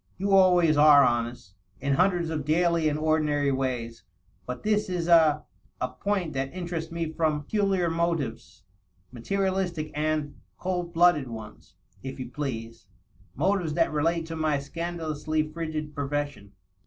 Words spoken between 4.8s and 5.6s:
is a..